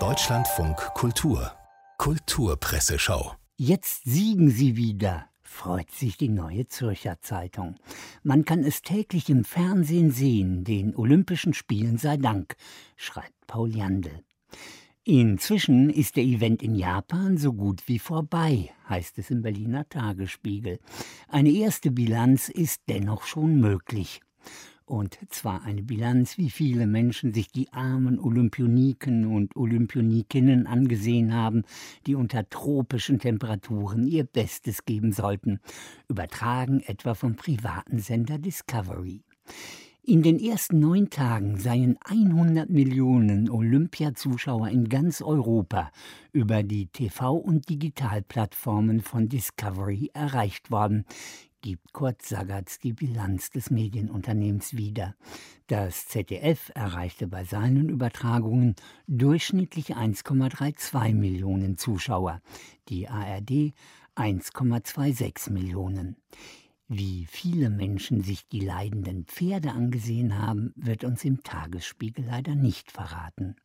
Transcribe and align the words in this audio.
Deutschlandfunk 0.00 0.76
Kultur 0.94 1.52
Kulturpresseschau 1.98 3.36
Jetzt 3.56 4.02
siegen 4.02 4.50
sie 4.50 4.76
wieder, 4.76 5.26
freut 5.42 5.92
sich 5.92 6.16
die 6.16 6.28
Neue 6.28 6.66
Zürcher 6.66 7.20
Zeitung. 7.20 7.76
Man 8.24 8.44
kann 8.44 8.64
es 8.64 8.82
täglich 8.82 9.30
im 9.30 9.44
Fernsehen 9.44 10.10
sehen, 10.10 10.64
den 10.64 10.96
Olympischen 10.96 11.54
Spielen 11.54 11.96
sei 11.96 12.16
Dank, 12.16 12.56
schreibt 12.96 13.46
Paul 13.46 13.76
Jandl. 13.76 14.24
Inzwischen 15.04 15.88
ist 15.88 16.16
der 16.16 16.24
Event 16.24 16.64
in 16.64 16.74
Japan 16.74 17.38
so 17.38 17.52
gut 17.52 17.86
wie 17.86 18.00
vorbei, 18.00 18.72
heißt 18.88 19.18
es 19.18 19.30
im 19.30 19.42
Berliner 19.42 19.88
Tagesspiegel. 19.88 20.80
Eine 21.28 21.50
erste 21.50 21.92
Bilanz 21.92 22.48
ist 22.48 22.80
dennoch 22.88 23.22
schon 23.22 23.60
möglich. 23.60 24.20
Und 24.86 25.18
zwar 25.30 25.62
eine 25.62 25.82
Bilanz, 25.82 26.36
wie 26.36 26.50
viele 26.50 26.86
Menschen 26.86 27.32
sich 27.32 27.50
die 27.50 27.72
armen 27.72 28.18
Olympioniken 28.18 29.26
und 29.26 29.56
Olympionikinnen 29.56 30.66
angesehen 30.66 31.32
haben, 31.32 31.62
die 32.06 32.14
unter 32.14 32.48
tropischen 32.50 33.18
Temperaturen 33.18 34.06
ihr 34.06 34.24
Bestes 34.24 34.84
geben 34.84 35.12
sollten, 35.12 35.60
übertragen 36.08 36.80
etwa 36.80 37.14
vom 37.14 37.34
privaten 37.34 37.98
Sender 37.98 38.38
Discovery. 38.38 39.22
In 40.06 40.22
den 40.22 40.38
ersten 40.38 40.80
neun 40.80 41.08
Tagen 41.08 41.58
seien 41.58 41.96
100 42.04 42.68
Millionen 42.68 43.48
Olympiazuschauer 43.48 44.68
in 44.68 44.90
ganz 44.90 45.22
Europa 45.22 45.90
über 46.30 46.62
die 46.62 46.88
TV- 46.88 47.38
und 47.38 47.70
Digitalplattformen 47.70 49.00
von 49.00 49.30
Discovery 49.30 50.10
erreicht 50.12 50.70
worden, 50.70 51.06
gibt 51.64 51.94
Kurt 51.94 52.20
Sagatz 52.20 52.78
die 52.78 52.92
Bilanz 52.92 53.48
des 53.48 53.70
Medienunternehmens 53.70 54.76
wieder. 54.76 55.14
Das 55.66 56.06
ZDF 56.08 56.70
erreichte 56.74 57.26
bei 57.26 57.44
seinen 57.44 57.88
Übertragungen 57.88 58.74
durchschnittlich 59.06 59.96
1,32 59.96 61.14
Millionen 61.14 61.78
Zuschauer, 61.78 62.42
die 62.90 63.08
ARD 63.08 63.72
1,26 64.14 65.52
Millionen. 65.52 66.16
Wie 66.86 67.24
viele 67.30 67.70
Menschen 67.70 68.20
sich 68.20 68.46
die 68.46 68.60
leidenden 68.60 69.24
Pferde 69.24 69.70
angesehen 69.70 70.38
haben, 70.38 70.74
wird 70.76 71.02
uns 71.02 71.24
im 71.24 71.42
Tagesspiegel 71.44 72.26
leider 72.26 72.54
nicht 72.54 72.92
verraten. 72.92 73.56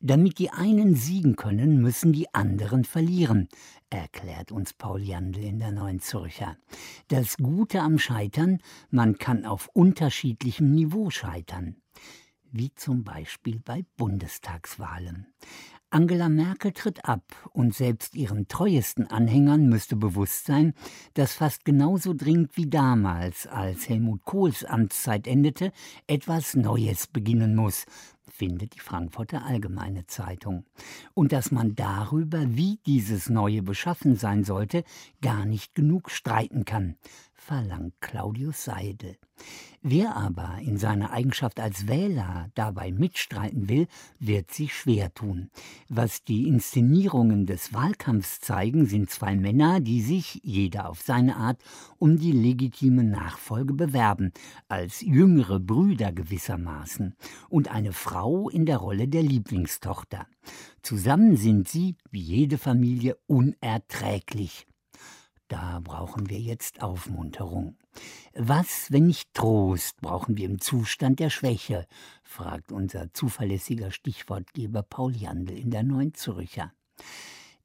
Damit 0.00 0.38
die 0.38 0.50
einen 0.50 0.94
siegen 0.94 1.34
können, 1.34 1.82
müssen 1.82 2.12
die 2.12 2.32
anderen 2.32 2.84
verlieren, 2.84 3.48
erklärt 3.90 4.52
uns 4.52 4.72
Paul 4.72 5.02
Jandl 5.02 5.40
in 5.40 5.58
der 5.58 5.72
Neuen 5.72 6.00
Zürcher. 6.00 6.56
Das 7.08 7.36
Gute 7.36 7.80
am 7.80 7.98
Scheitern, 7.98 8.58
man 8.90 9.18
kann 9.18 9.44
auf 9.44 9.68
unterschiedlichem 9.72 10.70
Niveau 10.70 11.10
scheitern. 11.10 11.76
Wie 12.52 12.72
zum 12.74 13.02
Beispiel 13.02 13.60
bei 13.64 13.84
Bundestagswahlen. 13.96 15.26
Angela 15.90 16.28
Merkel 16.28 16.72
tritt 16.72 17.06
ab 17.06 17.22
und 17.54 17.74
selbst 17.74 18.14
ihren 18.14 18.46
treuesten 18.46 19.06
Anhängern 19.06 19.70
müsste 19.70 19.96
bewusst 19.96 20.44
sein, 20.44 20.74
dass 21.14 21.32
fast 21.32 21.64
genauso 21.64 22.12
dringend 22.12 22.58
wie 22.58 22.68
damals, 22.68 23.46
als 23.46 23.88
Helmut 23.88 24.22
Kohls 24.26 24.66
Amtszeit 24.66 25.26
endete, 25.26 25.72
etwas 26.06 26.54
Neues 26.54 27.06
beginnen 27.06 27.56
muss, 27.56 27.86
findet 28.32 28.74
die 28.74 28.80
Frankfurter 28.80 29.44
Allgemeine 29.44 30.06
Zeitung. 30.06 30.64
Und 31.14 31.32
dass 31.32 31.50
man 31.50 31.74
darüber, 31.74 32.56
wie 32.56 32.78
dieses 32.86 33.28
Neue 33.28 33.62
beschaffen 33.62 34.16
sein 34.16 34.44
sollte, 34.44 34.84
gar 35.20 35.44
nicht 35.44 35.74
genug 35.74 36.10
streiten 36.10 36.64
kann, 36.64 36.96
verlangt 37.40 37.94
Claudius 38.00 38.64
Seidel. 38.64 39.16
Wer 39.80 40.16
aber 40.16 40.58
in 40.60 40.76
seiner 40.76 41.12
Eigenschaft 41.12 41.60
als 41.60 41.86
Wähler 41.86 42.50
dabei 42.54 42.90
mitstreiten 42.90 43.68
will, 43.68 43.86
wird 44.18 44.50
sich 44.50 44.74
schwer 44.74 45.14
tun. 45.14 45.50
Was 45.88 46.24
die 46.24 46.48
Inszenierungen 46.48 47.46
des 47.46 47.72
Wahlkampfs 47.72 48.40
zeigen, 48.40 48.86
sind 48.86 49.08
zwei 49.08 49.36
Männer, 49.36 49.80
die 49.80 50.02
sich, 50.02 50.40
jeder 50.42 50.88
auf 50.88 51.02
seine 51.02 51.36
Art, 51.36 51.62
um 51.98 52.18
die 52.18 52.32
legitime 52.32 53.04
Nachfolge 53.04 53.72
bewerben, 53.72 54.32
als 54.66 55.00
jüngere 55.00 55.60
Brüder 55.60 56.10
gewissermaßen, 56.10 57.14
und 57.48 57.68
eine 57.68 57.92
Frau 57.92 58.48
in 58.48 58.66
der 58.66 58.78
Rolle 58.78 59.06
der 59.06 59.22
Lieblingstochter. 59.22 60.26
Zusammen 60.82 61.36
sind 61.36 61.68
sie, 61.68 61.94
wie 62.10 62.20
jede 62.20 62.58
Familie, 62.58 63.16
unerträglich. 63.26 64.66
Da 65.48 65.80
brauchen 65.82 66.28
wir 66.28 66.38
jetzt 66.38 66.82
Aufmunterung. 66.82 67.76
Was, 68.34 68.92
wenn 68.92 69.06
nicht 69.06 69.32
Trost, 69.32 69.98
brauchen 70.02 70.36
wir 70.36 70.44
im 70.44 70.60
Zustand 70.60 71.20
der 71.20 71.30
Schwäche? 71.30 71.86
fragt 72.22 72.70
unser 72.70 73.12
zuverlässiger 73.14 73.90
Stichwortgeber 73.90 74.82
Paul 74.82 75.16
Jandl 75.16 75.58
in 75.58 75.70
der 75.70 75.84
Neuen 75.84 76.12
Zürcher. 76.12 76.72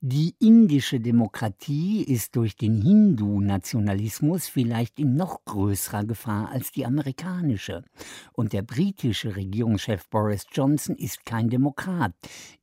Die 0.06 0.36
indische 0.40 1.00
Demokratie 1.00 2.04
ist 2.04 2.36
durch 2.36 2.58
den 2.58 2.82
Hindu-Nationalismus 2.82 4.50
vielleicht 4.50 5.00
in 5.00 5.16
noch 5.16 5.46
größerer 5.46 6.04
Gefahr 6.04 6.50
als 6.50 6.74
die 6.74 6.86
amerikanische. 6.86 7.86
Und 8.34 8.52
der 8.52 8.64
britische 8.64 9.38
Regierungschef 9.38 10.10
Boris 10.10 10.46
Johnson 10.52 10.98
ist 10.98 11.26
kein 11.26 11.50
Demokrat. 11.50 12.14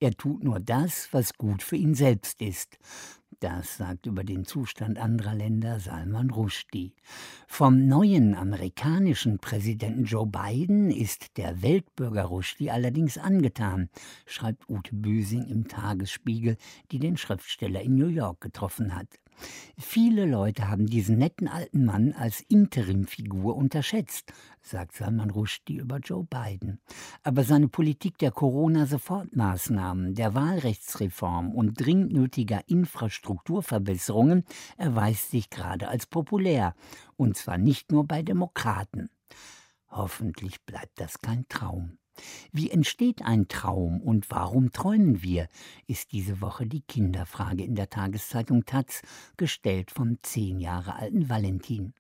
Er 0.00 0.10
tut 0.12 0.44
nur 0.44 0.60
das, 0.60 1.08
was 1.12 1.32
gut 1.32 1.62
für 1.62 1.76
ihn 1.76 1.94
selbst 1.94 2.42
ist. 2.42 2.78
Das 3.40 3.78
sagt 3.78 4.04
über 4.04 4.22
den 4.22 4.44
Zustand 4.44 4.98
anderer 4.98 5.34
Länder 5.34 5.80
Salman 5.80 6.28
Rushdie. 6.28 6.92
Vom 7.46 7.86
neuen 7.86 8.34
amerikanischen 8.34 9.38
Präsidenten 9.38 10.04
Joe 10.04 10.26
Biden 10.26 10.90
ist 10.90 11.38
der 11.38 11.62
Weltbürger 11.62 12.24
Rushdie 12.24 12.70
allerdings 12.70 13.16
angetan, 13.16 13.88
schreibt 14.26 14.68
Ute 14.68 14.94
Büsing 14.94 15.46
im 15.46 15.68
Tagesspiegel, 15.68 16.58
die 16.92 16.98
den 16.98 17.16
Schriftsteller 17.16 17.80
in 17.80 17.94
New 17.94 18.08
York 18.08 18.42
getroffen 18.42 18.94
hat. 18.94 19.08
Viele 19.78 20.26
Leute 20.26 20.68
haben 20.68 20.86
diesen 20.86 21.18
netten 21.18 21.48
alten 21.48 21.84
Mann 21.84 22.12
als 22.12 22.40
Interimfigur 22.42 23.56
unterschätzt, 23.56 24.32
sagt 24.62 24.94
Salman 24.94 25.30
Rushdie 25.30 25.78
über 25.78 25.98
Joe 25.98 26.24
Biden. 26.24 26.80
Aber 27.22 27.44
seine 27.44 27.68
Politik 27.68 28.18
der 28.18 28.30
Corona-Sofortmaßnahmen, 28.30 30.14
der 30.14 30.34
Wahlrechtsreform 30.34 31.52
und 31.54 31.80
dringend 31.80 32.12
nötiger 32.12 32.68
Infrastrukturverbesserungen 32.68 34.44
erweist 34.76 35.30
sich 35.30 35.50
gerade 35.50 35.88
als 35.88 36.06
populär, 36.06 36.74
und 37.16 37.36
zwar 37.36 37.58
nicht 37.58 37.90
nur 37.90 38.06
bei 38.06 38.22
Demokraten. 38.22 39.10
Hoffentlich 39.88 40.64
bleibt 40.64 41.00
das 41.00 41.20
kein 41.20 41.46
Traum. 41.48 41.98
Wie 42.52 42.70
entsteht 42.70 43.22
ein 43.22 43.48
Traum 43.48 44.00
und 44.00 44.30
warum 44.30 44.72
träumen 44.72 45.22
wir, 45.22 45.48
ist 45.86 46.12
diese 46.12 46.40
Woche 46.40 46.66
die 46.66 46.82
Kinderfrage 46.82 47.64
in 47.64 47.74
der 47.74 47.90
Tageszeitung 47.90 48.64
Taz, 48.64 49.02
gestellt 49.36 49.90
vom 49.90 50.18
zehn 50.22 50.60
Jahre 50.60 50.96
alten 50.96 51.28
Valentin. 51.28 51.92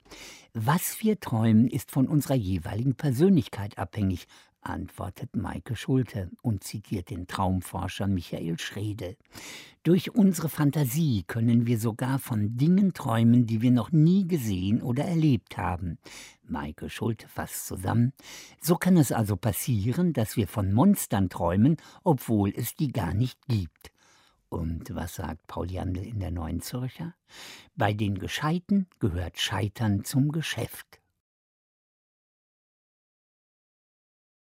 Was 0.52 1.00
wir 1.00 1.20
träumen, 1.20 1.68
ist 1.68 1.90
von 1.90 2.08
unserer 2.08 2.34
jeweiligen 2.34 2.94
Persönlichkeit 2.94 3.78
abhängig, 3.78 4.26
antwortet 4.62 5.36
Maike 5.36 5.76
Schulte 5.76 6.30
und 6.42 6.64
zitiert 6.64 7.10
den 7.10 7.26
Traumforscher 7.26 8.06
Michael 8.06 8.58
Schredel. 8.58 9.16
Durch 9.82 10.14
unsere 10.14 10.48
Fantasie 10.48 11.24
können 11.26 11.66
wir 11.66 11.78
sogar 11.78 12.18
von 12.18 12.56
Dingen 12.56 12.92
träumen, 12.92 13.46
die 13.46 13.62
wir 13.62 13.70
noch 13.70 13.92
nie 13.92 14.26
gesehen 14.26 14.82
oder 14.82 15.04
erlebt 15.04 15.56
haben. 15.56 15.98
Maike 16.50 16.90
Schulte 16.90 17.28
fasst 17.28 17.66
zusammen. 17.66 18.12
So 18.60 18.76
kann 18.76 18.96
es 18.96 19.12
also 19.12 19.36
passieren, 19.36 20.12
dass 20.12 20.36
wir 20.36 20.48
von 20.48 20.72
Monstern 20.72 21.28
träumen, 21.28 21.76
obwohl 22.04 22.52
es 22.54 22.74
die 22.74 22.92
gar 22.92 23.14
nicht 23.14 23.38
gibt. 23.48 23.92
Und 24.48 24.94
was 24.94 25.14
sagt 25.14 25.46
Paul 25.46 25.70
Jandl 25.70 26.04
in 26.04 26.18
der 26.18 26.32
Neuen 26.32 26.60
Zürcher? 26.60 27.14
Bei 27.76 27.92
den 27.92 28.18
Gescheiten 28.18 28.88
gehört 28.98 29.38
Scheitern 29.38 30.04
zum 30.04 30.32
Geschäft. 30.32 30.99